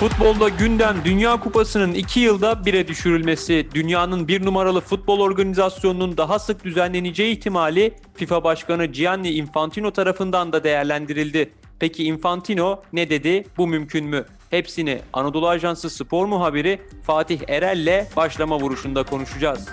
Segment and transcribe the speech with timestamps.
[0.00, 6.64] Futbolda gündem Dünya Kupası'nın iki yılda bire düşürülmesi, dünyanın bir numaralı futbol organizasyonunun daha sık
[6.64, 11.52] düzenleneceği ihtimali FIFA Başkanı Gianni Infantino tarafından da değerlendirildi.
[11.78, 13.44] Peki Infantino ne dedi?
[13.56, 14.24] Bu mümkün mü?
[14.50, 19.68] Hepsini Anadolu Ajansı spor muhabiri Fatih Erel'le başlama vuruşunda konuşacağız.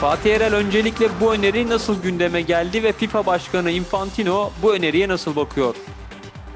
[0.00, 5.36] Fatih Erel öncelikle bu öneri nasıl gündeme geldi ve FIFA Başkanı Infantino bu öneriye nasıl
[5.36, 5.74] bakıyor?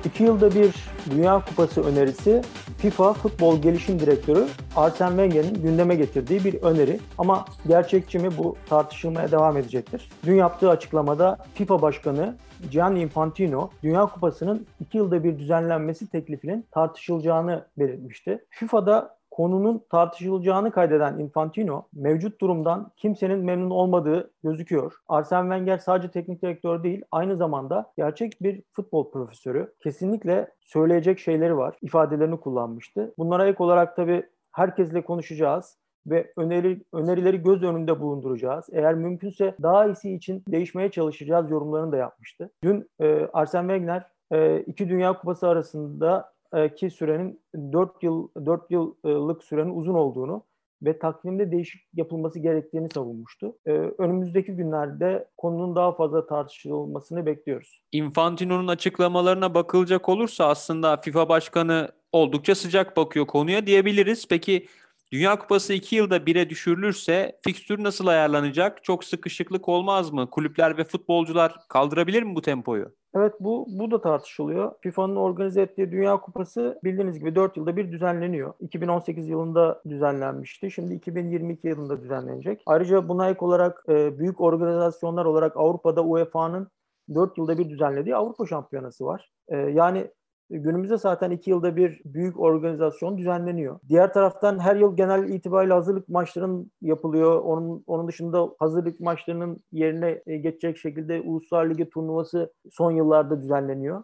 [0.05, 0.75] İki yılda bir
[1.11, 2.43] Dünya Kupası önerisi
[2.79, 7.01] FIFA Futbol Gelişim Direktörü Arsene Wenger'in gündeme getirdiği bir öneri.
[7.19, 10.09] Ama gerçekçi mi bu tartışılmaya devam edecektir.
[10.27, 12.37] Dün yaptığı açıklamada FIFA Başkanı
[12.71, 18.45] Gianni Infantino Dünya Kupası'nın iki yılda bir düzenlenmesi teklifinin tartışılacağını belirtmişti.
[18.51, 24.95] FIFA'da konunun tartışılacağını kaydeden Infantino, mevcut durumdan kimsenin memnun olmadığı gözüküyor.
[25.09, 29.73] Arsene Wenger sadece teknik direktör değil, aynı zamanda gerçek bir futbol profesörü.
[29.81, 33.15] Kesinlikle söyleyecek şeyleri var, ifadelerini kullanmıştı.
[33.19, 38.69] Bunlara ek olarak tabii herkesle konuşacağız ve öneri, önerileri göz önünde bulunduracağız.
[38.73, 42.51] Eğer mümkünse daha iyisi için değişmeye çalışacağız yorumlarını da yapmıştı.
[42.65, 46.33] Dün e, Arsene Wenger e, iki Dünya Kupası arasında
[46.77, 47.41] ki sürenin
[47.73, 50.45] 4 yıl 4 yıllık sürenin uzun olduğunu
[50.83, 53.57] ve takvimde değişik yapılması gerektiğini savunmuştu.
[53.67, 57.83] Ee, önümüzdeki günlerde konunun daha fazla tartışılmasını bekliyoruz.
[57.93, 64.29] Infantino'nun açıklamalarına bakılacak olursa aslında FIFA Başkanı oldukça sıcak bakıyor konuya diyebiliriz.
[64.29, 64.67] Peki
[65.13, 68.85] Dünya Kupası 2 yılda bire düşürülürse fikstür nasıl ayarlanacak?
[68.85, 70.31] Çok sıkışıklık olmaz mı?
[70.31, 72.93] Kulüpler ve futbolcular kaldırabilir mi bu tempoyu?
[73.15, 74.73] Evet bu bu da tartışılıyor.
[74.81, 78.55] FIFA'nın organize ettiği Dünya Kupası bildiğiniz gibi 4 yılda bir düzenleniyor.
[78.61, 80.71] 2018 yılında düzenlenmişti.
[80.71, 82.63] Şimdi 2022 yılında düzenlenecek.
[82.67, 86.69] Ayrıca buna ek olarak e, büyük organizasyonlar olarak Avrupa'da UEFA'nın
[87.15, 89.31] 4 yılda bir düzenlediği Avrupa Şampiyonası var.
[89.49, 90.11] E, yani
[90.51, 93.81] Günümüzde zaten iki yılda bir büyük organizasyon düzenleniyor.
[93.89, 97.41] Diğer taraftan her yıl genel itibariyle hazırlık maçların yapılıyor.
[97.41, 104.03] Onun, onun dışında hazırlık maçlarının yerine e, geçecek şekilde Uluslar Ligi turnuvası son yıllarda düzenleniyor.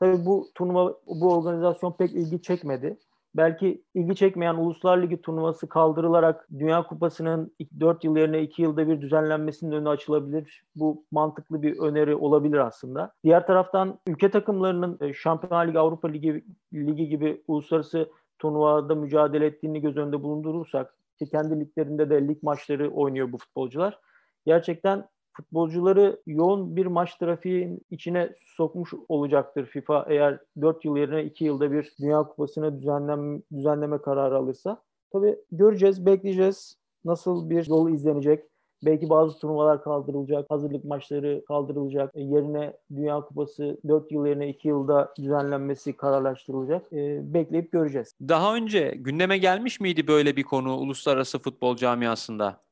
[0.00, 2.98] Tabii bu turnuva, bu organizasyon pek ilgi çekmedi
[3.34, 9.00] belki ilgi çekmeyen Uluslar Ligi turnuvası kaldırılarak Dünya Kupası'nın 4 yıl yerine 2 yılda bir
[9.00, 10.62] düzenlenmesinin önü açılabilir.
[10.76, 13.12] Bu mantıklı bir öneri olabilir aslında.
[13.24, 16.44] Diğer taraftan ülke takımlarının e, Şampiyonlar Ligi, Avrupa Ligi,
[16.74, 22.90] Ligi gibi uluslararası turnuvada mücadele ettiğini göz önünde bulundurursak ki kendi liglerinde de lig maçları
[22.90, 23.98] oynuyor bu futbolcular.
[24.46, 31.44] Gerçekten futbolcuları yoğun bir maç trafiğin içine sokmuş olacaktır FIFA eğer 4 yıl yerine 2
[31.44, 34.82] yılda bir Dünya Kupası'na düzenlem, düzenleme kararı alırsa.
[35.12, 38.44] Tabii göreceğiz, bekleyeceğiz nasıl bir yol izlenecek.
[38.84, 42.10] Belki bazı turnuvalar kaldırılacak, hazırlık maçları kaldırılacak.
[42.14, 46.92] E, yerine Dünya Kupası 4 yıl yerine 2 yılda düzenlenmesi kararlaştırılacak.
[46.92, 48.14] E, bekleyip göreceğiz.
[48.28, 52.63] Daha önce gündeme gelmiş miydi böyle bir konu uluslararası futbol camiasında?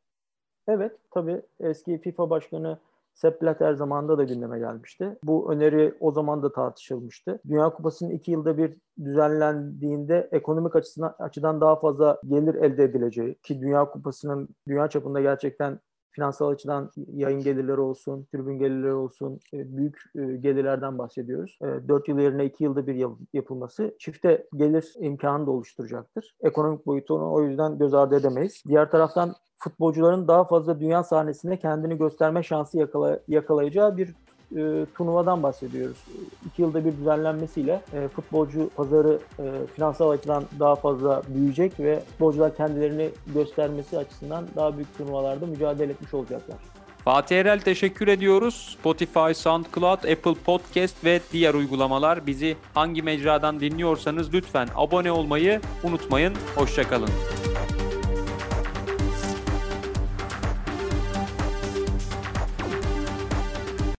[0.68, 2.78] Evet, tabii eski FIFA Başkanı
[3.14, 5.18] Sepp Blatter zamanında da gündeme gelmişti.
[5.24, 7.40] Bu öneri o zaman da tartışılmıştı.
[7.48, 8.74] Dünya Kupası'nın iki yılda bir
[9.04, 15.80] düzenlendiğinde ekonomik açısından, açıdan daha fazla gelir elde edileceği ki Dünya Kupası'nın dünya çapında gerçekten
[16.12, 21.58] finansal açıdan yayın gelirleri olsun, tribün gelirleri olsun e, büyük e, gelirlerden bahsediyoruz.
[21.62, 26.34] 4 e, yıl yerine 2 yılda bir yapılması çifte gelir imkanı da oluşturacaktır.
[26.40, 28.62] Ekonomik boyutunu o yüzden göz ardı edemeyiz.
[28.68, 34.14] Diğer taraftan futbolcuların daha fazla dünya sahnesinde kendini gösterme şansı yakala, yakalayacağı bir
[34.56, 35.98] e, turnuvadan bahsediyoruz.
[36.46, 42.56] İki yılda bir düzenlenmesiyle e, futbolcu pazarı e, finansal açıdan daha fazla büyüyecek ve futbolcular
[42.56, 46.56] kendilerini göstermesi açısından daha büyük turnuvalarda mücadele etmiş olacaklar.
[47.04, 48.76] Fatih Erel teşekkür ediyoruz.
[48.80, 56.34] Spotify, SoundCloud, Apple Podcast ve diğer uygulamalar bizi hangi mecradan dinliyorsanız lütfen abone olmayı unutmayın.
[56.56, 57.41] Hoşçakalın.